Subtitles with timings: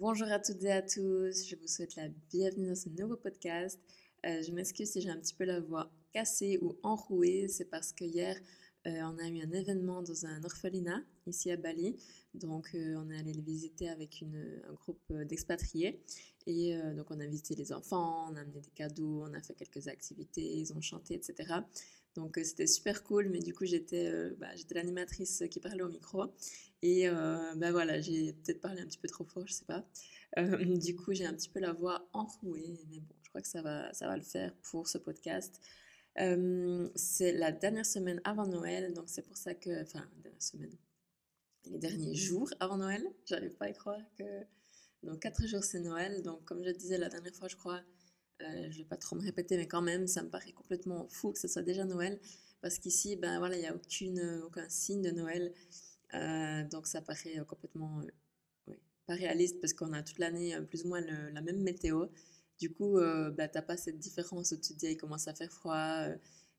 [0.00, 3.78] Bonjour à toutes et à tous, je vous souhaite la bienvenue dans ce nouveau podcast.
[4.24, 7.92] Euh, je m'excuse si j'ai un petit peu la voix cassée ou enrouée, c'est parce
[7.92, 8.34] que hier
[8.86, 12.02] euh, on a eu un événement dans un orphelinat ici à Bali,
[12.32, 16.02] donc euh, on est allé les visiter avec un groupe d'expatriés
[16.46, 19.52] et donc on a visité les enfants, on a amené des cadeaux, on a fait
[19.52, 21.56] quelques activités, ils ont chanté, etc.
[22.16, 26.24] Donc c'était super cool, mais du coup j'étais bah, l'animatrice qui parlait au micro
[26.82, 29.84] et ben voilà, j'ai peut-être parlé un petit peu trop fort, je sais pas.
[30.38, 33.48] Euh, du coup, j'ai un petit peu la voix enrouée, mais bon, je crois que
[33.48, 35.60] ça va, ça va le faire pour ce podcast.
[36.16, 40.76] c'est la dernière semaine avant Noël, donc c'est pour ça que, enfin, dernière semaine,
[41.66, 44.24] les derniers jours avant Noël, j'arrive pas à y croire que,
[45.02, 47.80] donc quatre jours c'est Noël, donc comme je disais la dernière fois, je crois,
[48.42, 51.32] euh, je vais pas trop me répéter, mais quand même, ça me paraît complètement fou
[51.32, 52.18] que ce soit déjà Noël,
[52.60, 55.52] parce qu'ici, ben voilà, il n'y a aucune, aucun signe de Noël.
[56.14, 58.00] Euh, donc ça paraît euh, complètement
[58.68, 58.74] euh,
[59.06, 62.06] pas réaliste parce qu'on a toute l'année plus ou moins la même météo.
[62.58, 65.50] Du coup, tu n'as pas cette différence où tu te dis il commence à faire
[65.50, 66.04] froid,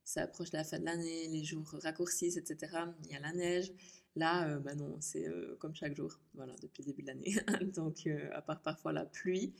[0.03, 2.75] ça approche la fin de l'année, les jours raccourcissent, etc.
[3.05, 3.71] Il y a la neige.
[4.16, 5.27] Là, bah non, c'est
[5.59, 7.35] comme chaque jour, voilà, depuis le début de l'année.
[7.75, 9.53] Donc, à part parfois la pluie.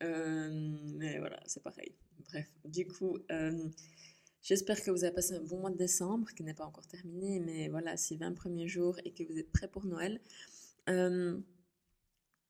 [0.00, 1.94] Mais voilà, c'est pareil.
[2.28, 3.18] Bref, du coup,
[4.46, 7.40] J'espère que vous avez passé un bon mois de décembre, qui n'est pas encore terminé,
[7.40, 10.20] mais voilà, c'est 20 premiers jours et que vous êtes prêts pour Noël.
[10.88, 11.36] Euh,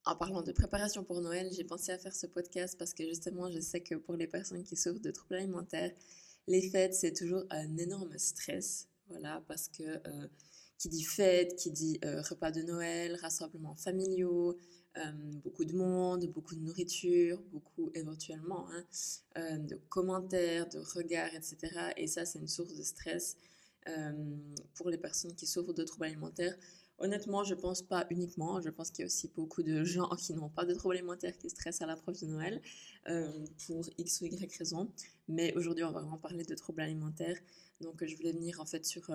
[0.05, 3.49] en parlant de préparation pour Noël, j'ai pensé à faire ce podcast parce que justement,
[3.49, 5.91] je sais que pour les personnes qui souffrent de troubles alimentaires,
[6.45, 8.87] les fêtes, c'est toujours un énorme stress.
[9.09, 10.27] Voilà, parce que euh,
[10.77, 14.55] qui dit fête, qui dit euh, repas de Noël, rassemblements familiaux, euh,
[15.43, 18.83] beaucoup de monde, beaucoup de nourriture, beaucoup éventuellement hein,
[19.37, 21.57] euh, de commentaires, de regards, etc.
[21.97, 23.37] Et ça, c'est une source de stress
[23.87, 24.35] euh,
[24.75, 26.55] pour les personnes qui souffrent de troubles alimentaires.
[26.99, 28.59] Honnêtement, je pense pas uniquement.
[28.61, 31.37] Je pense qu'il y a aussi beaucoup de gens qui n'ont pas de troubles alimentaires
[31.37, 32.59] qui stressent à l'approche de Noël
[33.67, 34.91] pour X ou Y raison.
[35.27, 37.37] Mais aujourd'hui, on va vraiment parler de troubles alimentaires.
[37.81, 39.11] Donc, je voulais venir en fait sur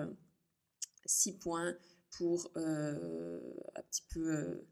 [1.05, 1.75] six points
[2.11, 4.63] pour un petit peu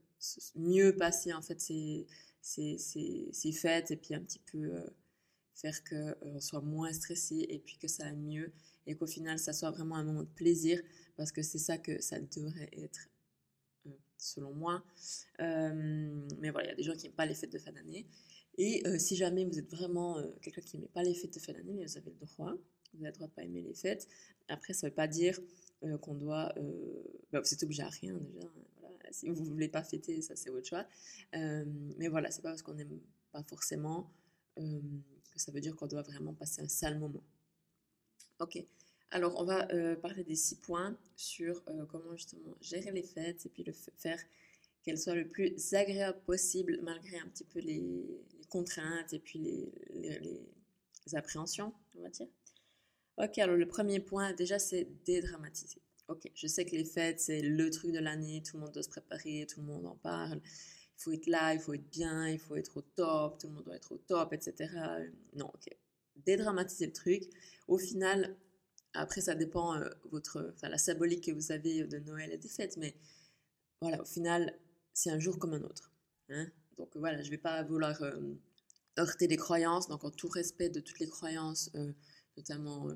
[0.55, 2.05] mieux passer en fait ces,
[2.41, 2.77] ces,
[3.31, 4.89] ces, fêtes et puis un petit peu euh,
[5.53, 8.51] faire qu'on euh, soit moins stressé et puis que ça aille mieux
[8.87, 10.81] et qu'au final ça soit vraiment un moment de plaisir
[11.17, 13.09] parce que c'est ça que ça devrait être
[13.87, 14.83] euh, selon moi.
[15.39, 18.07] mais voilà, il y a des gens qui n'aiment pas les fêtes de fin d'année.
[18.57, 21.85] Et si jamais vous êtes vraiment quelqu'un qui n'aime pas les fêtes de fin d'année,
[21.85, 22.53] vous avez le droit,
[22.93, 24.07] vous avez le droit de pas aimer les fêtes.
[24.49, 25.39] Après, ça veut pas dire
[26.01, 26.53] qu'on doit...
[27.31, 28.45] Bah, vous êtes obligé à rien déjà.
[28.45, 28.71] Hein,
[29.12, 30.85] si vous voulez pas fêter, ça c'est votre choix.
[31.35, 31.66] Euh,
[31.97, 33.00] mais voilà, c'est pas parce qu'on n'aime
[33.31, 34.12] pas forcément
[34.59, 34.81] euh,
[35.31, 37.23] que ça veut dire qu'on doit vraiment passer un sale moment.
[38.40, 38.63] Ok.
[39.11, 43.50] Alors, on va euh, parler des six points sur comment justement gérer les fêtes et
[43.50, 44.19] puis le faire
[44.84, 49.72] qu'elles soient le plus agréables possible malgré un petit peu les, contraintes et puis les,
[49.94, 52.28] les, appréhensions, on va dire.
[53.17, 57.41] Ok, alors le premier point, déjà, c'est dédramatiser ok, je sais que les fêtes, c'est
[57.41, 60.41] le truc de l'année, tout le monde doit se préparer, tout le monde en parle.
[60.44, 63.53] Il faut être là, il faut être bien, il faut être au top, tout le
[63.53, 64.73] monde doit être au top, etc.
[65.33, 65.75] Non, ok.
[66.17, 67.23] Dédramatiser le truc.
[67.67, 68.35] Au final,
[68.94, 72.49] après, ça dépend euh, votre, enfin, la symbolique que vous avez de Noël et des
[72.49, 72.95] fêtes, mais
[73.81, 74.59] voilà, au final,
[74.93, 75.91] c'est un jour comme un autre.
[76.29, 76.47] Hein.
[76.78, 78.35] Donc voilà, je ne vais pas vouloir euh,
[78.99, 81.93] heurter les croyances, donc en tout respect de toutes les croyances, euh,
[82.38, 82.89] notamment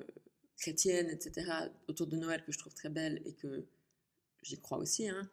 [0.56, 1.50] chrétienne, etc.,
[1.88, 3.66] autour de Noël que je trouve très belle et que
[4.42, 5.08] j'y crois aussi.
[5.08, 5.28] Hein.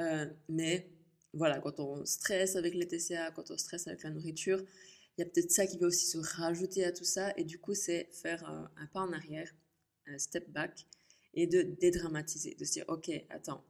[0.00, 0.90] Euh, mais
[1.32, 4.62] voilà, quand on stresse avec les TCA, quand on stresse avec la nourriture,
[5.16, 7.32] il y a peut-être ça qui va aussi se rajouter à tout ça.
[7.36, 9.52] Et du coup, c'est faire un, pas en arrière,
[10.06, 10.86] un step back,
[11.34, 13.64] et de dédramatiser, de se dire, ok, attends,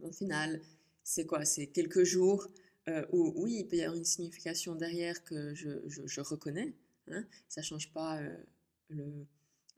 [0.00, 0.62] au final,
[1.02, 1.44] c'est quoi?
[1.44, 2.48] C'est quelques jours
[2.88, 6.74] euh, où, oui, il peut y avoir une signification derrière que je, je, reconnais.
[7.08, 8.36] Hein, ça change pas euh,
[8.88, 9.26] le,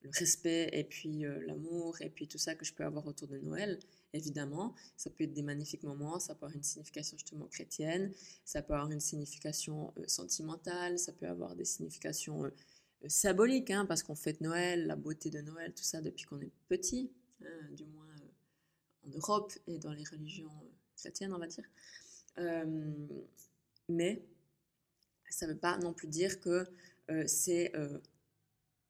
[0.03, 3.29] le respect et puis euh, l'amour et puis tout ça que je peux avoir autour
[3.29, 3.79] de Noël,
[4.13, 4.75] évidemment.
[4.97, 8.13] Ça peut être des magnifiques moments, ça peut avoir une signification justement chrétienne,
[8.45, 12.51] ça peut avoir une signification euh, sentimentale, ça peut avoir des significations euh,
[13.09, 16.53] symboliques, hein, parce qu'on fête Noël, la beauté de Noël, tout ça depuis qu'on est
[16.69, 17.11] petit,
[17.43, 18.07] hein, du moins
[19.07, 20.51] en Europe et dans les religions
[20.97, 21.65] chrétiennes, on va dire.
[23.89, 24.23] mais
[25.31, 26.67] ça ne veut pas non plus dire que
[27.27, 27.73] c'est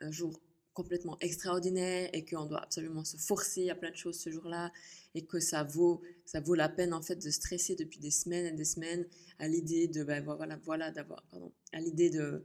[0.00, 0.40] un jour
[0.80, 4.72] complètement extraordinaire et qu'on doit absolument se forcer à plein de choses ce jour-là
[5.14, 8.46] et que ça vaut, ça vaut la peine en fait de stresser depuis des semaines
[8.46, 9.04] et des semaines
[9.38, 12.42] à l'idée de, ben, voilà, voilà, d'avoir, pardon, à l'idée de,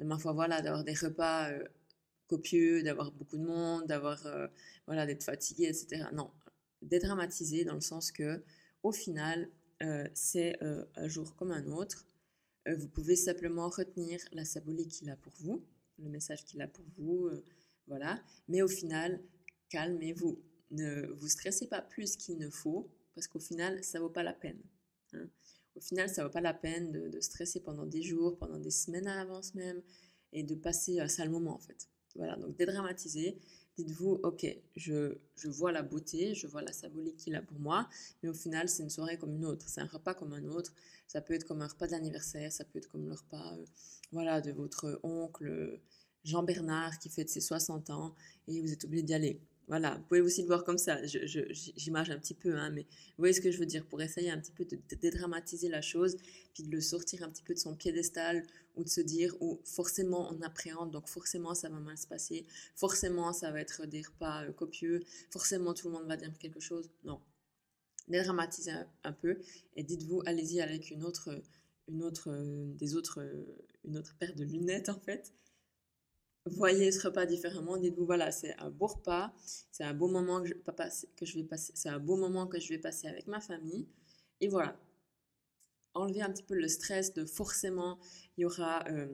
[0.00, 1.64] ma foi, voilà, d'avoir des repas euh,
[2.26, 4.46] copieux, d'avoir beaucoup de monde, d'avoir, euh,
[4.86, 6.04] voilà, d'être fatigué, etc.
[6.12, 6.30] Non,
[6.82, 8.42] dédramatiser dans le sens que,
[8.82, 9.48] au final,
[10.12, 12.04] c'est un jour comme un autre.
[12.66, 15.64] vous pouvez simplement retenir la symbolique qu'il a pour vous,
[15.98, 17.30] le message qu'il a pour vous,
[17.90, 18.22] voilà.
[18.48, 19.20] Mais au final,
[19.68, 20.40] calmez-vous.
[20.70, 24.32] Ne vous stressez pas plus qu'il ne faut, parce qu'au final, ça vaut pas la
[24.32, 24.60] peine.
[25.12, 25.28] Hein.
[25.74, 29.08] Au final, ça vaut pas la peine de, stresser pendant des jours, pendant des semaines
[29.08, 29.82] à l'avance même,
[30.32, 31.88] et de passer un sale moment en fait.
[32.14, 33.38] Voilà, donc dédramatiser.
[33.76, 34.46] Dites-vous, ok,
[34.76, 37.88] je, je, vois la beauté, je vois la symbolique qu'il a pour moi,
[38.22, 40.72] mais au final, c'est une soirée comme une autre, c'est un repas comme un autre.
[41.06, 43.64] Ça peut être comme un repas d'anniversaire, ça peut être comme le repas, euh,
[44.12, 45.80] voilà, de votre oncle
[46.24, 48.14] Jean Bernard qui fête ses 60 ans
[48.48, 49.40] et vous êtes obligé d'y aller.
[49.70, 50.98] Voilà, vous pouvez aussi le voir comme ça.
[51.06, 54.28] J'image un petit peu, hein, mais vous voyez ce que je veux dire pour essayer
[54.28, 56.16] un petit peu de, dédramatiser la chose,
[56.54, 58.44] puis de le sortir un petit peu de son piédestal
[58.74, 62.46] ou de se dire où forcément on appréhende, donc forcément ça va mal se passer,
[62.74, 66.58] forcément ça va être des repas euh, copieux, forcément tout le monde va dire quelque
[66.58, 66.90] chose.
[67.04, 67.20] Non,
[68.08, 68.72] dédramatisez
[69.04, 69.38] un, peu
[69.76, 71.40] et dites-vous, allez-y avec une autre,
[71.86, 73.46] une autre, euh, des autres, euh,
[73.84, 75.32] une autre paire de lunettes en fait
[76.46, 77.76] voyez ce repas différemment.
[77.76, 79.32] Dites-vous, voilà, c'est un beau repas,
[79.70, 80.54] c'est un beau moment que je,
[81.34, 83.88] vais passer, c'est un beau moment que je vais passer avec ma famille.
[84.40, 84.78] Et voilà.
[85.94, 87.98] Enlever un petit peu le stress de forcément,
[88.36, 89.08] il y aura euh,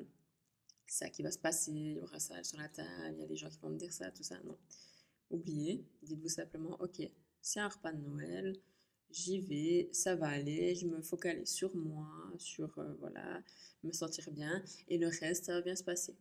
[0.87, 3.27] ça qui va se passer, il y aura ça sur la table, il y a
[3.27, 4.39] des gens qui vont me dire ça, tout ça.
[4.45, 4.59] Non.
[5.31, 5.85] Oubliez.
[6.03, 7.03] Dites-vous simplement, ok,
[7.41, 8.57] c'est un repas de Noël,
[9.11, 12.09] j'y vais, ça va aller, je me focalise sur moi,
[12.39, 13.43] sur, euh, voilà,
[13.83, 16.15] me sentir bien, et le reste, ça va bien se passer.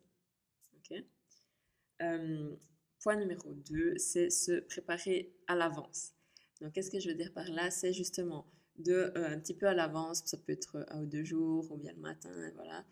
[2.02, 2.56] Euh,
[3.00, 6.12] point numéro 2, c'est se préparer à l'avance.
[6.60, 7.70] Donc, qu'est-ce que je veux dire par là?
[7.70, 8.46] C'est justement
[8.78, 11.76] de euh, un petit peu à l'avance, ça peut être un ou deux jours ou
[11.76, 12.84] bien le matin, voilà,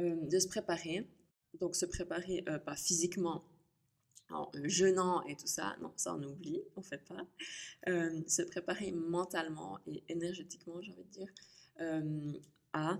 [0.00, 1.08] euh, de se préparer.
[1.60, 3.44] Donc, se préparer pas physiquement
[4.28, 7.26] en jeûnant et tout ça, non, ça on oublie, on fait pas.
[7.86, 11.32] se préparer mentalement et énergétiquement, j'ai envie de dire,
[12.74, 12.98] à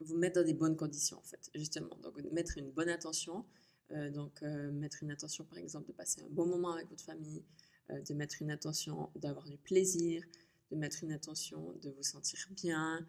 [0.00, 1.96] vous mettre dans des bonnes conditions, en fait, justement.
[2.02, 3.44] Donc, mettre une bonne attention.
[3.92, 7.04] Euh, donc, euh, mettre une attention, par exemple, de passer un bon moment avec votre
[7.04, 7.42] famille,
[7.90, 10.22] euh, de mettre une attention d'avoir du plaisir,
[10.70, 13.06] de mettre une attention de vous sentir bien.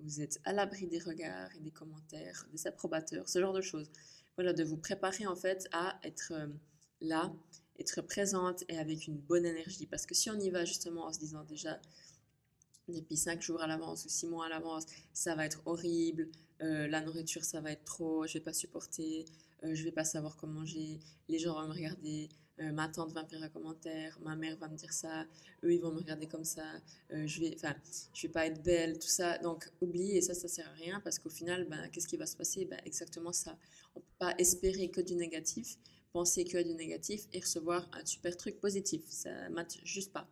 [0.00, 3.90] vous êtes à l'abri des regards et des commentaires, des approbateurs, ce genre de choses.
[4.36, 6.34] Voilà, de vous préparer, en fait, à être
[7.00, 7.32] là,
[7.78, 9.86] être présente et avec une bonne énergie.
[9.86, 11.80] Parce que si on y va, justement, en se disant déjà,
[12.88, 16.28] depuis cinq jours à l'avance ou six mois à l'avance, ça va être horrible,
[16.62, 19.24] euh, la nourriture ça va être trop, je vais pas supporter,
[19.64, 22.28] euh, je vais pas savoir comment manger, les gens vont me regarder,
[22.60, 25.26] euh, ma tante va me faire un commentaire, ma mère va me dire ça,
[25.64, 26.64] eux ils vont me regarder comme ça,
[27.10, 27.74] je vais, enfin,
[28.14, 29.38] je vais pas être belle, tout ça.
[29.38, 32.36] Donc oubliez, ça, ça sert à rien parce qu'au final, ben, qu'est-ce qui va se
[32.36, 32.64] passer?
[32.66, 33.56] Ben, Exactement ça.
[33.94, 35.76] On peut pas espérer que du négatif,
[36.12, 39.02] penser que du négatif et recevoir un super truc positif.
[39.08, 40.28] Ça match juste pas.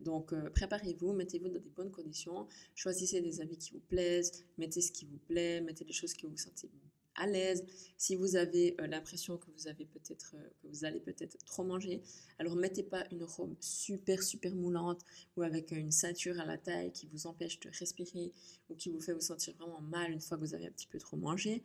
[0.00, 4.80] Donc, euh, préparez-vous, mettez-vous dans des bonnes conditions, choisissez des habits qui vous plaisent, mettez
[4.80, 6.70] ce qui vous plaît, mettez les choses que vous sentez
[7.16, 7.64] à l'aise.
[7.96, 12.02] Si vous avez euh, l'impression que vous avez peut-être euh, allez peut-être trop manger,
[12.38, 15.04] alors mettez pas une robe super super moulante
[15.36, 18.32] ou avec une ceinture à la taille qui vous empêche de respirer
[18.68, 20.88] ou qui vous fait vous sentir vraiment mal une fois que vous avez un petit
[20.88, 21.62] peu trop mangé.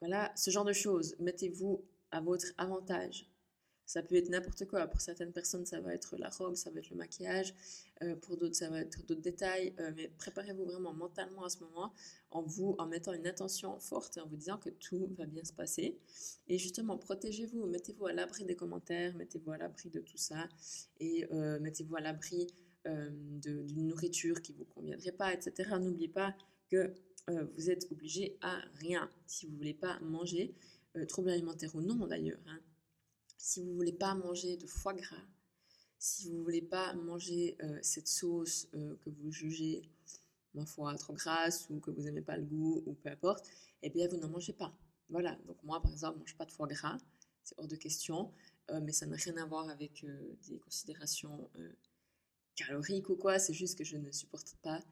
[0.00, 3.26] Voilà, ce genre de choses, mettez-vous à votre avantage.
[3.90, 4.86] Ça peut être n'importe quoi.
[4.86, 7.52] Pour certaines personnes, ça va être la robe, ça va être le maquillage.
[8.04, 9.74] Euh, pour d'autres, ça va être d'autres détails.
[9.80, 11.92] Euh, mais préparez-vous vraiment mentalement à ce moment
[12.30, 15.42] en vous, en mettant une attention forte et en vous disant que tout va bien
[15.42, 15.98] se passer.
[16.46, 20.48] Et justement, protégez-vous, mettez-vous à l'abri des commentaires, mettez-vous à l'abri de tout ça
[21.00, 22.46] et euh, mettez-vous à l'abri
[22.84, 25.68] d'une nourriture qui vous conviendrait pas, etc.
[25.80, 26.34] N'oubliez pas
[26.70, 26.94] que
[27.26, 30.54] vous êtes obligé à rien si vous voulez pas manger,
[31.08, 32.40] trouble alimentaire ou non d'ailleurs.
[32.46, 32.60] Hein
[33.40, 35.24] si vous voulez pas manger de foie gras,
[35.98, 39.90] si vous voulez pas manger euh, cette sauce euh, que vous jugez,
[40.54, 43.48] ma foi, trop grasse ou que vous n'aimez pas le goût ou peu importe,
[43.82, 44.76] eh bien vous n'en mangez pas.
[45.08, 46.98] Voilà, donc moi par exemple, je ne mange pas de foie gras,
[47.42, 48.30] c'est hors de question,
[48.70, 50.04] euh, mais ça n'a rien à voir avec
[50.46, 51.50] des considérations
[52.56, 54.82] caloriques ou quoi, c'est juste que je ne supporte pas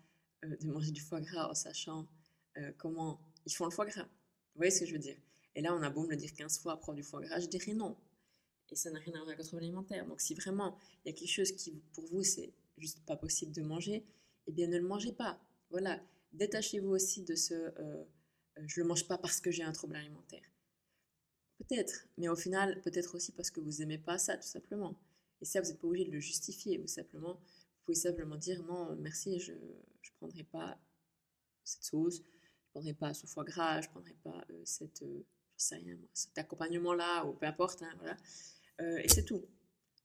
[0.43, 2.09] de manger du foie gras en sachant
[2.79, 4.05] comment ils font le foie gras.
[4.05, 5.17] Vous voyez ce que je veux dire?
[5.55, 7.47] Et là, on a beau me le dire 15 fois, prendre du foie gras, je
[7.47, 7.97] dirais non
[8.71, 10.07] et ça n'a rien à voir avec votre alimentaire.
[10.07, 13.53] Donc si vraiment il y a quelque chose qui pour vous c'est juste pas possible
[13.53, 14.05] de manger,
[14.47, 15.41] eh bien ne le mangez pas.
[15.71, 16.01] Voilà,
[16.33, 18.05] détachez-vous aussi de ce euh,
[18.59, 20.45] euh, je le mange pas parce que j'ai un trouble alimentaire.
[21.59, 24.99] Peut-être, mais au final peut-être aussi parce que vous aimez pas ça tout simplement.
[25.41, 26.79] Et ça vous n'êtes pas obligé de le justifier.
[26.79, 29.53] Vous simplement vous pouvez simplement dire non merci je
[30.03, 30.79] je prendrai pas
[31.65, 35.77] cette sauce, je prendrai pas ce foie gras, je prendrai pas euh, cette je sais
[35.77, 38.17] rien, cet accompagnement là ou peu importe hein, voilà
[38.81, 39.45] euh, et c'est tout.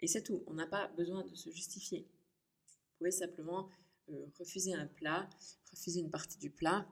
[0.01, 0.43] Et c'est tout.
[0.47, 2.01] On n'a pas besoin de se justifier.
[2.01, 3.69] Vous pouvez simplement
[4.09, 5.29] euh, refuser un plat,
[5.71, 6.87] refuser une partie du plat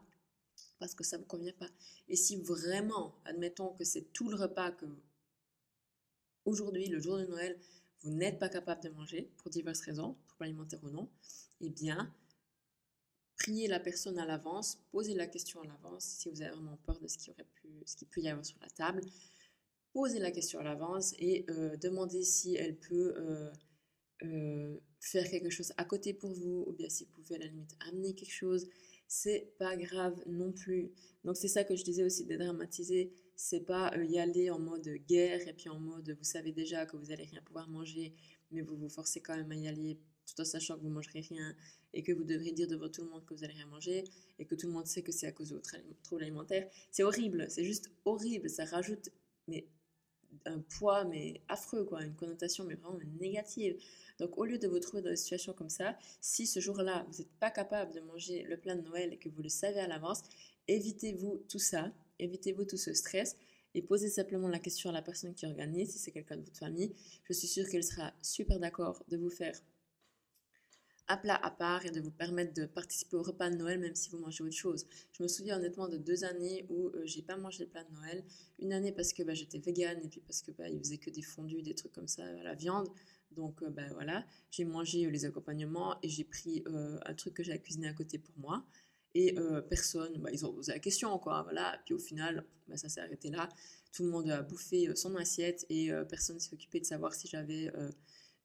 [0.80, 1.70] parce que ça ne vous convient pas.
[2.08, 4.86] Et si vraiment, admettons que c'est tout le repas que
[6.46, 7.60] aujourd'hui, le jour de Noël,
[8.02, 11.10] vous n'êtes pas capable de manger pour diverses raisons, troubles alimentaires ou non,
[11.60, 12.12] eh bien,
[13.38, 17.00] priez la personne à l'avance, posez la question à l'avance si vous avez vraiment peur
[17.00, 19.02] de ce qui aurait pu, ce peut y avoir sur la table.
[19.94, 23.52] Posez la question à l'avance et euh, demandez si elle peut euh,
[24.24, 27.48] euh, faire quelque chose à côté pour vous ou bien si vous pouvez à la
[27.48, 28.70] limite amener quelque chose.
[29.08, 30.92] C'est pas grave non plus.
[31.26, 33.12] Donc c'est ça que je disais aussi dédramatiser.
[33.36, 36.96] C'est pas y aller en mode guerre et puis en mode vous savez déjà que
[36.96, 38.14] vous allez rien pouvoir manger,
[38.52, 41.20] mais vous vous forcez quand même à y aller tout en sachant que vous mangerez
[41.20, 41.54] rien
[41.94, 44.06] et que vous devrez dire devant tout le monde que vous allez rien manger
[44.40, 46.70] et que tout le monde sait que c'est à cause de votre trouble alimentaire.
[46.92, 48.50] C'est horrible, c'est juste horrible.
[48.50, 49.10] Ça rajoute
[49.48, 49.68] mais
[50.46, 53.78] un poids mais affreux quoi, une connotation mais vraiment négative.
[54.20, 57.20] Donc au lieu de vous trouver dans une situation comme ça, si ce jour-là vous
[57.20, 59.88] n'êtes pas capable de manger le plat de Noël et que vous le savez à
[59.88, 60.22] l'avance,
[60.68, 63.36] évitez-vous tout ça, évitez-vous tout ce stress
[63.74, 66.58] et posez simplement la question à la personne qui organise, si c'est quelqu'un de votre
[66.58, 66.94] famille.
[67.24, 69.56] Je suis sûre qu'elle sera super d'accord de vous faire
[71.12, 73.96] à plat à part et de vous permettre de participer au repas de Noël même
[73.96, 74.88] si vous mangez autre chose.
[75.12, 77.94] Je me souviens honnêtement de deux années où euh, j'ai pas mangé le plat de
[77.94, 78.24] Noël.
[78.60, 81.10] Une année parce que bah, j'étais végane et puis parce que bah, il faisait que
[81.10, 82.88] des fondus, des trucs comme ça à la viande.
[83.32, 87.44] Donc euh, bah, voilà, j'ai mangé euh, les accompagnements et j'ai pris un truc que
[87.44, 88.66] j'avais cuisiné à côté pour moi.
[89.14, 89.36] Et
[89.70, 91.82] personne, bah, ils ont posé la question quoi, voilà.
[91.86, 93.50] Puis au final, bah, ça s'est arrêté là.
[93.92, 97.70] Tout le monde a bouffé son assiette et personne s'est occupé de savoir si j'avais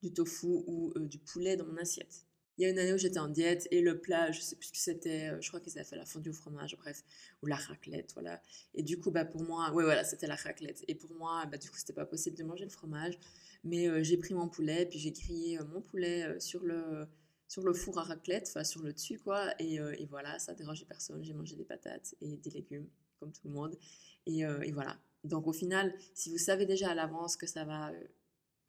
[0.02, 2.25] du tofu ou du poulet dans mon assiette.
[2.58, 4.68] Il y a une année où j'étais en diète et le plat, je sais plus
[4.68, 7.04] ce que c'était, euh, je crois qu'ils avaient fait la fondue au fromage, bref,
[7.42, 8.40] ou la raclette, voilà.
[8.74, 10.84] Et du coup, bah pour moi, ouais, voilà, c'était la raclette.
[10.88, 13.18] Et pour moi, bah du coup, c'était pas possible de manger le fromage,
[13.64, 17.06] mais euh, j'ai pris mon poulet, puis j'ai grillé euh, mon poulet sur le
[17.48, 20.84] sur le four à raclette, enfin sur le dessus quoi, et, et voilà, ça dérangeait
[20.84, 21.22] personne.
[21.22, 22.88] J'ai mangé des patates et des légumes
[23.20, 23.78] comme tout le monde,
[24.26, 24.98] et, et voilà.
[25.22, 27.92] Donc au final, si vous savez déjà à l'avance que ça va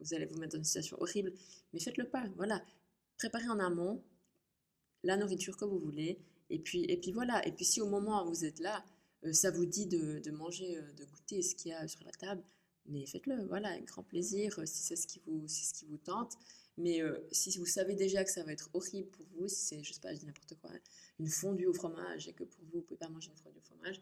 [0.00, 1.32] vous allez vous mettre dans une situation horrible,
[1.72, 2.24] mais faites-le pas.
[2.36, 2.62] Voilà,
[3.18, 4.02] préparez en amont
[5.02, 6.18] la nourriture que vous voulez.
[6.50, 7.46] Et puis, et puis voilà.
[7.46, 8.84] Et puis si au moment où vous êtes là,
[9.24, 12.12] euh, ça vous dit de, manger, euh, de goûter ce qu'il y a sur la
[12.12, 12.42] table,
[12.86, 13.44] mais faites-le.
[13.46, 16.36] Voilà, avec grand plaisir, euh, si c'est ce qui vous, ce qui vous tente.
[16.80, 17.00] Mais
[17.32, 19.98] si vous savez déjà que ça va être horrible pour vous, si c'est, je sais
[19.98, 20.70] pas, je dis n'importe quoi,
[21.18, 23.62] une fondue au fromage et que pour vous, vous pouvez pas manger une fondue au
[23.62, 24.00] fromage,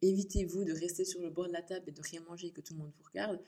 [0.00, 2.62] évitez-vous de rester sur le bord de la table et de rien manger et que
[2.62, 3.38] tout le monde vous regarde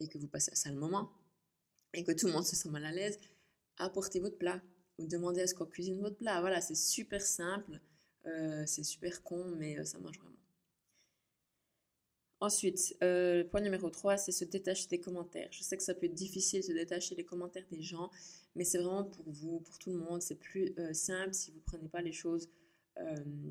[0.00, 1.12] et que vous passez un sale moment
[1.92, 3.20] et que tout le monde se sent mal à l'aise
[3.78, 4.60] apportez votre plat
[4.98, 6.40] ou demandez à ce qu'on cuisine votre plat.
[6.40, 7.80] Voilà, c'est super simple,
[8.26, 10.30] euh, c'est super con, mais euh, ça marche vraiment.
[12.40, 15.48] Ensuite, euh, le point numéro 3, c'est se détacher des commentaires.
[15.50, 18.10] Je sais que ça peut être difficile de se détacher des commentaires des gens,
[18.54, 20.20] mais c'est vraiment pour vous, pour tout le monde.
[20.20, 22.50] C'est plus simple si vous ne prenez pas les choses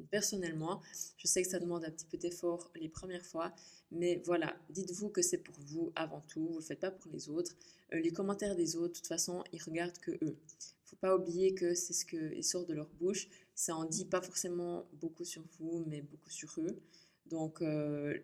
[0.10, 0.82] personnellement.
[1.18, 3.54] Je sais que ça demande un petit peu d'effort les premières fois,
[3.92, 7.12] mais voilà, dites-vous que c'est pour vous avant tout, vous ne le faites pas pour
[7.12, 7.56] les autres.
[7.94, 10.38] Euh, les commentaires des autres, de toute façon, ils regardent que eux.
[10.86, 13.28] Faut pas oublier que c'est ce qui sort de leur bouche.
[13.56, 16.82] Ça en dit pas forcément beaucoup sur vous, mais beaucoup sur eux.
[17.28, 18.18] Donc, euh,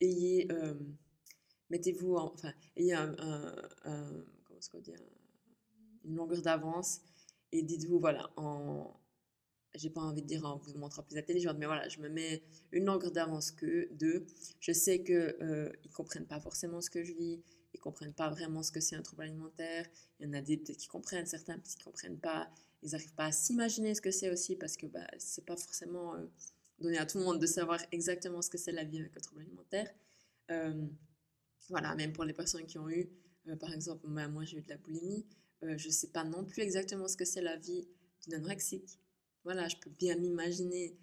[0.00, 0.74] ayez, euh,
[1.70, 2.96] mettez-vous, enfin, ayez
[3.84, 4.82] comment
[6.04, 7.00] une longueur d'avance
[7.52, 8.99] et dites-vous, voilà, en,
[9.74, 12.42] j'ai pas envie de dire en vous montrant plus intelligente, mais voilà, je me mets
[12.72, 14.26] une longueur d'avance que deux.
[14.58, 17.40] Je sais que euh, ils comprennent pas forcément ce que je vis,
[17.74, 19.86] ils comprennent pas vraiment ce que c'est un trouble alimentaire.
[20.18, 22.50] Il y en a des peut-être qui comprennent, certains qui comprennent pas.
[22.82, 26.14] Ils n'arrivent pas à s'imaginer ce que c'est aussi parce que bah, c'est pas forcément
[26.14, 26.26] euh,
[26.78, 29.20] donné à tout le monde de savoir exactement ce que c'est la vie avec un
[29.20, 29.90] trouble alimentaire.
[30.50, 30.86] Euh,
[31.68, 33.08] voilà, même pour les personnes qui ont eu,
[33.46, 35.26] euh, par exemple, bah, moi j'ai eu de la boulimie,
[35.62, 37.86] je sais pas non plus exactement ce que c'est la vie
[38.22, 38.98] d'une anorexique
[39.44, 40.96] voilà, je peux bien m'imaginer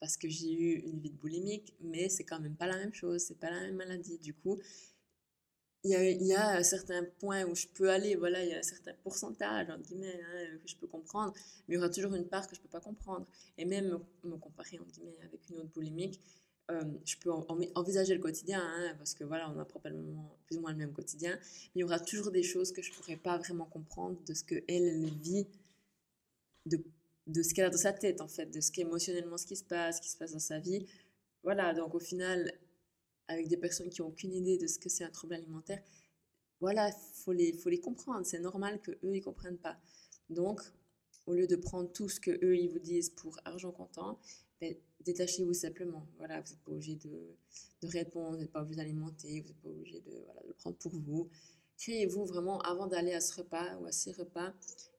[0.00, 2.92] parce que j'ai eu une vie de boulimique, mais c'est quand même pas la même
[2.92, 4.18] chose, c'est pas la même maladie.
[4.18, 4.60] Du coup,
[5.84, 8.54] il y a, il y a certains points où je peux aller, voilà, il y
[8.54, 11.32] a un certain pourcentage, entre guillemets, hein, que je peux comprendre,
[11.68, 13.26] mais il y aura toujours une part que je peux pas comprendre.
[13.58, 16.20] Et même me, comparer, entre guillemets, avec une autre boulimique,
[16.70, 20.60] euh, je peux envisager le quotidien, hein, parce que voilà, on a probablement plus ou
[20.60, 21.38] moins le même quotidien,
[21.74, 24.42] mais il y aura toujours des choses que je pourrais pas vraiment comprendre de ce
[24.42, 25.46] que elle, elle vit
[26.64, 26.82] de
[27.26, 29.64] de ce qu'elle a dans sa tête, en fait, de ce qu'émotionnellement ce qui se
[29.64, 30.86] passe, ce qui se passe dans sa vie.
[31.42, 32.52] Voilà, donc au final,
[33.28, 35.82] avec des personnes qui n'ont aucune idée de ce que c'est un trouble alimentaire,
[36.60, 38.24] voilà, faut les, faut les comprendre.
[38.24, 39.78] C'est normal que eux ils comprennent pas.
[40.30, 40.60] Donc,
[41.26, 44.18] au lieu de prendre tout ce que eux ils vous disent pour argent comptant,
[44.60, 46.06] ben, détachez-vous simplement.
[46.18, 47.36] Voilà, vous n'êtes pas obligé de,
[47.82, 50.54] de, répondre, vous n'êtes pas obligé d'alimenter, vous n'êtes pas obligé de, voilà, de, le
[50.54, 51.28] prendre pour vous.
[51.78, 54.54] créez-vous vraiment, avant d'aller à ce repas ou à ces repas,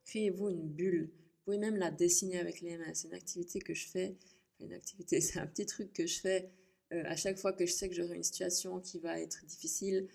[0.05, 1.11] créez-vous une bulle.
[1.45, 2.91] Vous pouvez même la dessiner avec les mains.
[2.95, 4.15] C'est une activité que je fais,
[4.59, 6.49] une activité, c'est un petit truc que je fais
[6.91, 10.07] euh, à chaque fois que je sais que j'aurai une situation qui va être difficile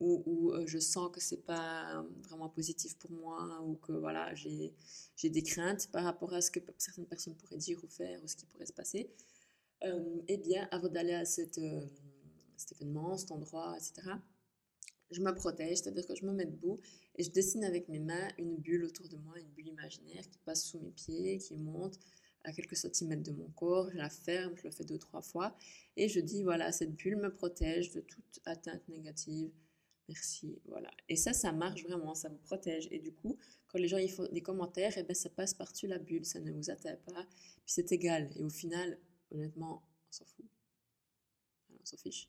[0.00, 4.34] ou où euh, je sens que c'est pas vraiment positif pour moi ou que voilà
[4.34, 4.72] j'ai
[5.24, 8.36] des craintes par rapport à ce que certaines personnes pourraient dire ou faire ou ce
[8.36, 9.10] qui pourrait se passer
[9.84, 11.58] euh, eh bien avant d'aller à cet
[12.72, 14.12] événement cet endroit etc
[15.10, 16.80] je me protège c'est à dire que je me mets debout
[17.16, 20.38] et je dessine avec mes mains une bulle autour de moi une bulle imaginaire qui
[20.44, 21.98] passe sous mes pieds qui monte
[22.44, 25.56] à quelques centimètres de mon corps, je la ferme, je le fais deux, trois fois,
[25.96, 29.50] et je dis, voilà, cette bulle me protège de toute atteinte négative,
[30.08, 30.90] merci, voilà.
[31.08, 32.88] Et ça, ça marche vraiment, ça vous protège.
[32.90, 33.36] Et du coup,
[33.66, 36.24] quand les gens y font des commentaires, et eh ben, ça passe par-dessus la bulle,
[36.24, 37.26] ça ne vous atteint pas,
[37.64, 38.30] puis c'est égal.
[38.36, 38.98] Et au final,
[39.30, 40.46] honnêtement, on s'en fout.
[41.70, 42.28] On s'en fiche.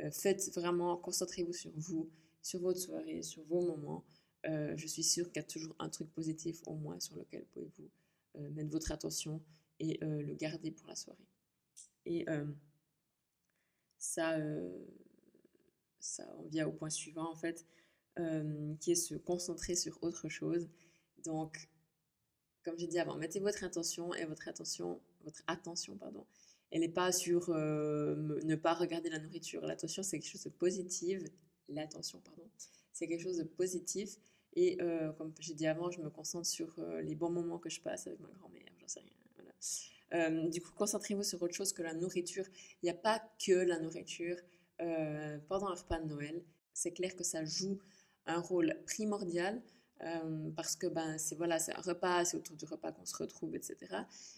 [0.00, 2.10] Euh, faites vraiment, concentrez-vous sur vous,
[2.42, 4.04] sur votre soirée, sur vos moments.
[4.46, 7.44] Euh, je suis sûre qu'il y a toujours un truc positif au moins sur lequel
[7.46, 7.90] pouvez-vous
[8.36, 9.42] euh, mettre votre attention
[9.80, 11.28] et le garder pour la soirée.
[12.04, 12.26] Et
[13.96, 14.36] ça,
[16.00, 17.64] ça, on vient au point suivant en fait,
[18.80, 20.68] qui est se concentrer sur autre chose.
[21.24, 21.70] Donc,
[22.64, 26.26] comme j'ai dit avant, mettez votre attention et votre attention, votre attention, pardon,
[26.70, 29.64] elle n'est pas sur ne pas regarder la nourriture.
[29.66, 31.22] L'attention, c'est quelque chose de positif.
[31.68, 32.48] L'attention, pardon,
[32.92, 34.18] c'est quelque chose de positif
[34.54, 37.68] et euh, comme j'ai dit avant, je me concentre sur euh, les bons moments que
[37.68, 39.12] je passe avec ma grand-mère, j'en sais rien.
[40.14, 42.44] Euh, du coup, concentrez-vous sur autre chose que la nourriture.
[42.82, 44.36] Il n'y a pas que la nourriture
[45.48, 46.42] pendant un repas de Noël.
[46.72, 47.78] C'est clair que ça joue
[48.26, 49.60] un rôle primordial
[50.56, 53.76] parce que ben, c'est voilà, un repas, c'est autour du repas qu'on se retrouve, etc.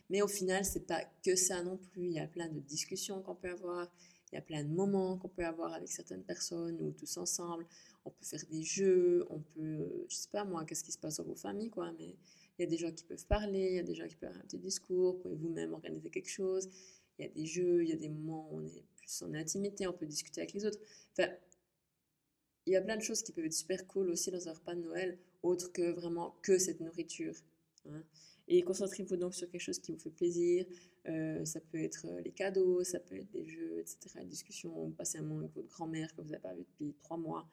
[0.09, 2.07] Mais au final, c'est pas que ça non plus.
[2.07, 3.89] Il y a plein de discussions qu'on peut avoir,
[4.33, 7.67] il y a plein de moments qu'on peut avoir avec certaines personnes ou tous ensemble
[8.05, 11.17] on peut faire des jeux, on peut, je sais pas moi, qu'est-ce qui se passe
[11.17, 12.17] dans vos familles, quoi, mais
[12.59, 14.33] il y a des gens qui peuvent parler, il y a des gens qui peuvent
[14.33, 16.69] faire un petit discours, vous pouvez vous-même organiser quelque chose,
[17.19, 19.35] il y a des jeux, il y a des moments où on est plus en
[19.35, 20.79] intimité, on peut discuter avec les autres.
[21.13, 21.31] Enfin,
[22.67, 24.75] il y a plein de choses qui peuvent être super cool aussi dans un repas
[24.75, 27.35] de Noël, autre que vraiment que cette nourriture.
[27.89, 28.03] Hein.
[28.53, 30.67] Et concentrez-vous donc sur quelque chose qui vous fait plaisir.
[31.09, 34.25] Euh, ça peut être euh, les cadeaux, ça peut être des jeux, etc.
[34.25, 37.49] Discussions, passer un moment avec votre grand-mère que vous n'avez pas vue depuis trois mois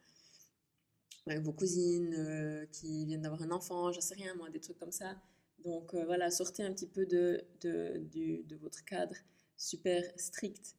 [1.28, 4.92] avec vos cousines euh, qui viennent d'avoir un enfant, j'en sais rien, des trucs comme
[4.92, 5.16] ça.
[5.64, 9.16] Donc voilà, sortez un petit peu de, de, votre cadre
[9.58, 10.76] super strict.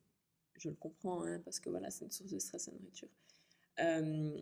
[0.54, 3.08] Je le comprends, hein, parce que voilà, c'est une source de stress la nourriture.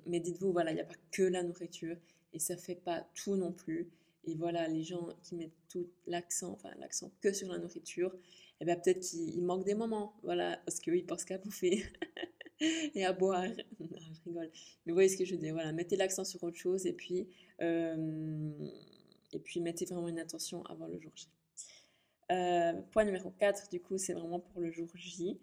[0.06, 1.96] Mais dites-vous, voilà, il n'y a pas que la nourriture
[2.32, 3.90] et ça fait pas tout non plus.
[4.24, 8.62] Et voilà, les gens qui mettent tout l'accent, enfin l'accent que sur la nourriture, et
[8.62, 11.84] eh bien peut-être qu'il manque des moments, voilà, parce qu'ils pensent qu'à bouffer.
[12.60, 13.44] et à boire.
[13.80, 14.50] Non, je rigole.
[14.84, 15.52] Mais vous voyez ce que je dire.
[15.54, 17.28] Voilà, mettez l'accent sur autre chose et puis,
[17.60, 18.50] euh,
[19.32, 21.28] et puis mettez vraiment une attention avant le jour J.
[22.32, 25.38] Euh, point numéro 4, du coup, c'est vraiment pour le jour J.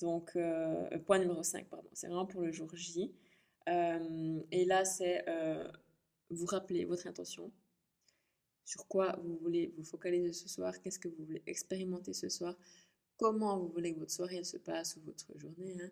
[0.00, 3.12] Donc, euh, point numéro 5, pardon, c'est vraiment pour le jour J.
[3.66, 5.24] et là, c'est
[6.30, 7.50] vous rappeler votre intention.
[8.64, 10.78] Sur quoi vous voulez vous focaliser ce soir?
[10.80, 12.54] Qu'est-ce que vous voulez expérimenter ce soir?
[13.16, 15.90] Comment vous voulez que votre soirée se passe ou votre journée hein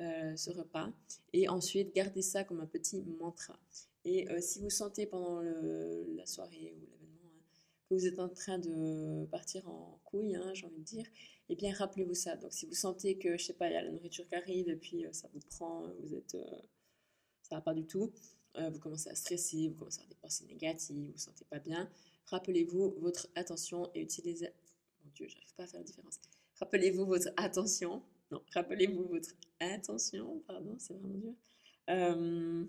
[0.00, 0.92] euh, ce repas?
[1.32, 3.58] Et ensuite, gardez ça comme un petit mantra.
[4.04, 7.42] Et euh, si vous sentez pendant la soirée ou l'événement hein,
[7.88, 11.06] que vous êtes en train de partir en couille, hein, j'ai envie de dire,
[11.48, 12.36] eh bien rappelez-vous ça.
[12.36, 14.68] Donc si vous sentez que, je sais pas, il y a la nourriture qui arrive
[14.68, 16.36] et puis euh, ça vous prend, vous êtes,
[17.42, 18.12] ça va pas du tout,
[18.56, 21.58] vous commencez à stresser, vous commencez à avoir des pensées négatives, vous vous sentez pas
[21.58, 21.88] bien,
[22.26, 24.48] rappelez-vous votre attention et utilisez,
[25.04, 26.20] mon Dieu, j'arrive pas à faire la différence.
[26.56, 31.34] Rappelez-vous votre attention non, rappelez-vous votre intention, pardon, c'est vraiment dur.
[31.90, 32.64] Euh,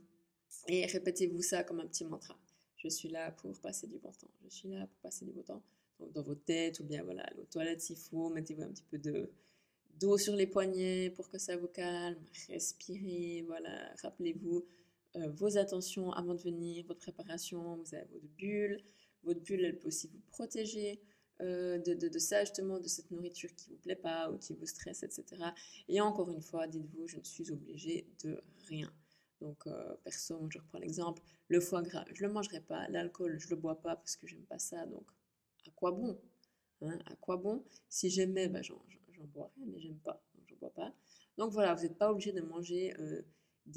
[0.67, 2.35] et répétez-vous ça comme un petit mantra.
[2.77, 4.31] Je suis là pour passer du bon temps.
[4.43, 5.61] Je suis là pour passer du bon temps.
[5.99, 8.97] Donc, dans votre tête ou bien voilà, aux toilettes s'il faut, mettez-vous un petit peu
[8.97, 9.29] de
[9.99, 12.17] d'eau sur les poignets pour que ça vous calme.
[12.47, 13.93] Respirez, voilà.
[14.01, 14.65] Rappelez-vous
[15.15, 17.77] euh, vos attentions avant de venir, votre préparation.
[17.77, 18.81] Vous avez votre bulle.
[19.23, 21.01] Votre bulle, elle peut aussi vous protéger.
[21.41, 24.67] Euh, de, de, ça justement, de cette nourriture qui vous plaît pas ou qui vous
[24.67, 25.43] stresse, etc.
[25.87, 28.93] Et encore une fois, dites-vous, je ne suis obligée de rien.
[29.39, 33.49] Donc, euh, perso, je reprends l'exemple, le foie gras, je le mangerai pas, l'alcool, je
[33.49, 35.03] le bois pas parce que j'aime pas ça, donc
[35.67, 36.21] à quoi bon
[36.83, 37.65] hein À quoi bon?
[37.89, 38.79] Si j'aimais, ben, j'en
[39.33, 40.93] boirais, mais j'aime pas, donc je bois pas.
[41.39, 43.23] Donc voilà, vous n'êtes pas obligé de manger euh,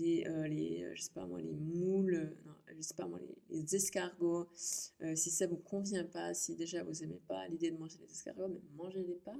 [0.01, 3.75] euh, les, euh, je sais pas moi, les moules, non, je sais pas moi, les,
[3.75, 4.49] escargots.
[5.03, 8.11] Euh, si ça vous convient pas, si déjà vous aimez pas l'idée de manger les
[8.11, 9.37] escargots, mais mangez-les pas.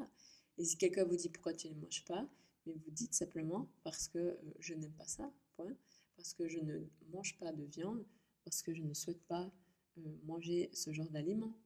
[0.59, 2.29] Et si quelqu'un vous dit pourquoi tu ne les manges pas,
[2.67, 5.77] mais vous dites simplement parce que je n'aime pas ça, point.
[6.17, 6.81] parce que je ne
[7.13, 8.05] mange pas de viande,
[8.45, 9.53] parce que je ne souhaite pas
[9.99, 11.57] euh, manger ce genre d'aliments.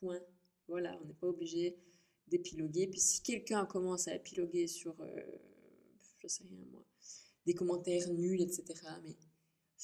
[0.00, 0.20] Point.
[0.68, 1.76] Voilà, on n'est pas obligé
[2.28, 2.86] d'épiloguer.
[2.86, 5.20] Puis si quelqu'un commence à épiloguer sur, euh,
[6.18, 6.84] je sais rien moi,
[7.46, 8.64] des commentaires nuls, etc.,
[9.04, 9.16] mais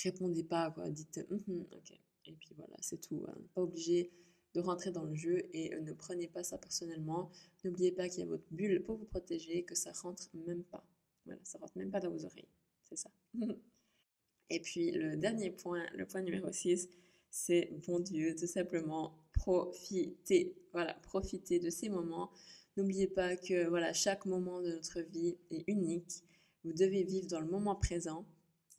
[0.02, 0.88] répondez pas, quoi.
[0.90, 2.00] Dites, mm-hmm, ok.
[2.26, 3.24] Et puis voilà, c'est tout.
[3.28, 3.34] Hein.
[3.54, 4.12] Pas obligé
[4.54, 7.30] de rentrer dans le jeu et euh, ne prenez pas ça personnellement.
[7.64, 10.84] N'oubliez pas qu'il y a votre bulle pour vous protéger, que ça rentre même pas.
[11.24, 12.48] Voilà, ça rentre même pas dans vos oreilles.
[12.88, 13.10] C'est ça.
[14.50, 16.88] et puis le dernier point, le point numéro 6,
[17.30, 20.56] c'est bon Dieu, tout simplement profitez.
[20.72, 22.30] Voilà, profitez de ces moments.
[22.76, 26.24] N'oubliez pas que voilà, chaque moment de notre vie est unique.
[26.64, 28.26] Vous devez vivre dans le moment présent,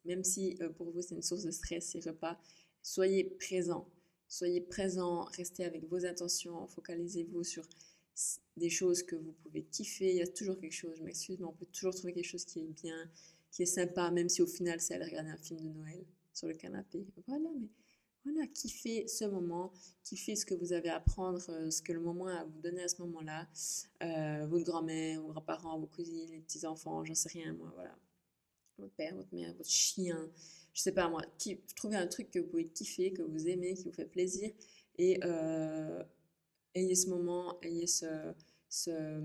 [0.06, 2.40] même si euh, pour vous c'est une source de stress ces repas.
[2.82, 3.88] Soyez présent.
[4.28, 7.68] Soyez présent, restez avec vos intentions, focalisez-vous sur
[8.56, 10.12] des choses que vous pouvez kiffer.
[10.12, 12.46] Il y a toujours quelque chose, je m'excuse, mais on peut toujours trouver quelque chose
[12.46, 13.10] qui est bien,
[13.52, 16.48] qui est sympa, même si au final c'est aller regarder un film de Noël sur
[16.48, 17.06] le canapé.
[17.28, 17.68] Voilà, mais
[18.24, 19.72] voilà, kiffez ce moment,
[20.04, 22.60] kiffez ce que vous avez à apprendre, euh, ce que le moment a à vous
[22.62, 23.48] donner à ce moment-là.
[24.04, 27.96] Euh, votre grand-mère, vos grands-parents, vos cousines, les petits-enfants, j'en sais rien, moi, voilà.
[28.78, 30.30] Votre père, votre mère, votre chien,
[30.74, 31.22] je sais pas moi,
[31.76, 34.52] trouvez un truc que vous pouvez kiffer, que vous aimez, qui vous fait plaisir
[34.98, 36.04] et euh,
[36.74, 38.34] ayez ce moment, ayez ce,
[38.70, 39.20] ce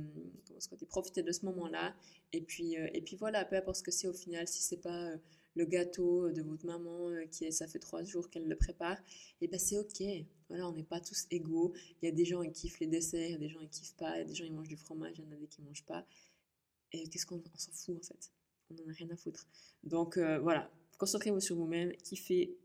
[0.68, 1.94] comment dit, profitez de ce moment-là
[2.32, 5.12] et puis et puis voilà, peu importe ce que c'est au final, si c'est pas
[5.57, 8.99] le gâteau de votre maman qui est, ça fait trois jours qu'elle le prépare,
[9.40, 10.03] et eh ben c'est ok.
[10.49, 11.73] Voilà, on n'est pas tous égaux.
[12.01, 13.81] Il y a des gens qui kiffent les desserts, il y a des gens qui
[13.81, 15.37] kiffent pas, il y a des gens qui mangent du fromage, il y en a
[15.37, 16.07] des qui mangent pas.
[16.92, 18.31] Et qu'est-ce qu'on s'en fout en fait
[18.71, 19.47] On en a rien à foutre.
[19.83, 22.57] Donc voilà, Concentrez-vous sur vous-même, kiffez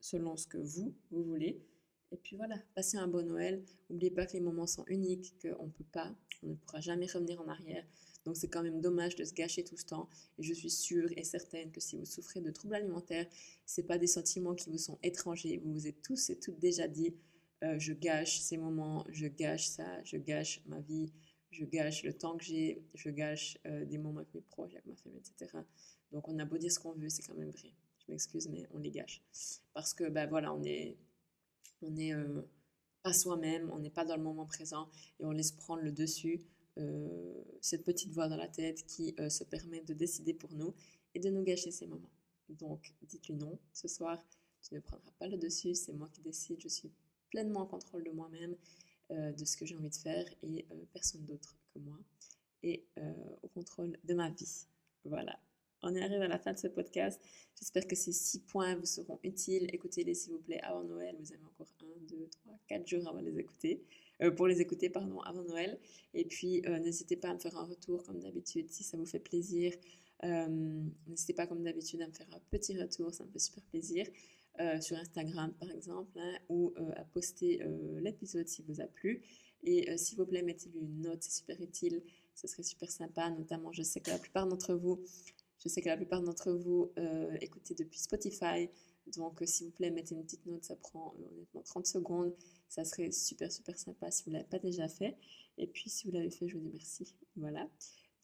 [0.00, 1.62] selon ce que vous, vous voulez.
[2.10, 3.62] Et puis voilà, passez un bon Noël.
[3.88, 6.12] N'oubliez pas que les moments sont uniques, qu'on ne peut pas,
[6.42, 7.84] on ne pourra jamais revenir en arrière.
[8.24, 10.08] Donc c'est quand même dommage de se gâcher tout ce temps.
[10.38, 13.26] Et je suis sûre et certaine que si vous souffrez de troubles alimentaires,
[13.66, 15.60] ce pas des sentiments qui vous sont étrangers.
[15.64, 17.14] Vous vous êtes tous et toutes déjà dit,
[17.64, 21.12] euh, je gâche ces moments, je gâche ça, je gâche ma vie,
[21.50, 24.86] je gâche le temps que j'ai, je gâche euh, des moments avec mes proches, avec
[24.86, 25.58] ma famille, etc.
[26.12, 27.72] Donc on a beau dire ce qu'on veut, c'est quand même vrai.
[27.98, 29.22] Je m'excuse, mais on les gâche.
[29.74, 30.96] Parce que, ben voilà, on est,
[31.82, 32.42] on est euh,
[33.02, 36.40] pas soi-même, on n'est pas dans le moment présent et on laisse prendre le dessus
[36.78, 40.74] euh, cette petite voix dans la tête qui euh, se permet de décider pour nous
[41.14, 42.10] et de nous gâcher ces moments.
[42.48, 44.24] Donc dites-lui non, ce soir,
[44.62, 46.90] tu ne prendras pas le dessus, c'est moi qui décide, je suis
[47.30, 48.56] pleinement en contrôle de moi-même,
[49.10, 51.98] de ce que j'ai envie de faire et personne d'autre que moi
[52.62, 52.84] et
[53.42, 54.66] au contrôle de ma vie.
[55.04, 55.40] Voilà,
[55.82, 57.20] on est arrivé à la fin de ce podcast.
[57.58, 59.68] J'espère que ces six points vous seront utiles.
[59.72, 61.16] Écoutez-les s'il vous plaît avant Noël.
[61.18, 63.82] Vous avez encore un, deux, trois, quatre jours avant les écouter.
[64.22, 65.78] Euh, pour les écouter, pardon, avant Noël.
[66.14, 69.06] Et puis, euh, n'hésitez pas à me faire un retour comme d'habitude si ça vous
[69.06, 69.72] fait plaisir.
[70.24, 73.64] Euh, n'hésitez pas comme d'habitude à me faire un petit retour, ça me fait super
[73.64, 74.06] plaisir.
[74.80, 77.62] sur Instagram par exemple, hein, ou à poster
[78.02, 79.22] l'épisode si vous a plu.
[79.62, 82.02] Et s'il vous plaît, mettez-lui une note, c'est super utile,
[82.34, 83.30] ce serait super sympa.
[83.30, 85.00] Notamment, je sais que la plupart d'entre vous
[85.62, 88.70] je sais que la plupart d'entre vous euh, écoutez depuis Spotify.
[89.16, 90.64] Donc, euh, s'il vous plaît, mettez une petite note.
[90.64, 92.34] Ça prend euh, honnêtement 30 secondes.
[92.68, 95.16] Ça serait super, super sympa si vous ne l'avez pas déjà fait.
[95.58, 97.14] Et puis, si vous l'avez fait, je vous dis merci.
[97.36, 97.68] Voilà.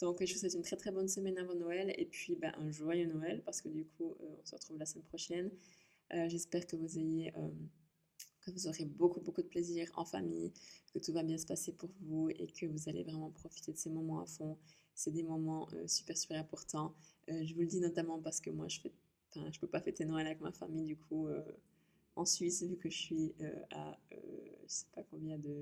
[0.01, 1.93] Donc, je vous souhaite une très, très bonne semaine avant Noël.
[1.99, 5.05] Et puis, ben, un joyeux Noël parce que du coup, on se retrouve la semaine
[5.05, 5.51] prochaine.
[6.11, 6.87] J'espère que vous
[8.47, 10.53] que vous aurez beaucoup, beaucoup de plaisir en famille,
[10.95, 13.77] que tout va bien se passer pour vous et que vous allez vraiment profiter de
[13.77, 14.57] ces moments à fond.
[14.97, 16.95] C'est des moments super, super importants.
[17.31, 18.93] Euh, je vous le dis notamment parce que moi, je fais,
[19.35, 21.43] je peux pas fêter Noël avec ma famille, du coup, euh,
[22.15, 24.17] en Suisse, vu que je suis euh, à, je
[24.67, 25.53] sais pas combien de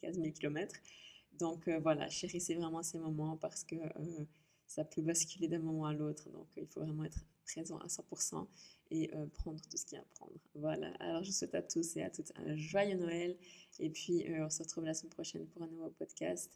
[0.00, 0.74] 15 000 km.
[1.38, 3.74] Donc voilà, chérissez vraiment ces moments parce que
[4.66, 6.30] ça peut basculer d'un moment à l'autre.
[6.30, 8.46] Donc il faut vraiment être présent à 100%
[8.92, 10.32] et prendre tout ce qu'il y a à prendre.
[10.54, 13.36] Voilà, alors je souhaite à tous et à toutes un joyeux Noël.
[13.80, 16.52] Et puis on se retrouve la semaine prochaine pour un nouveau podcast.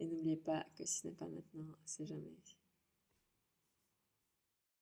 [0.00, 2.34] Et n'oubliez pas que si ce n'est pas maintenant, c'est jamais.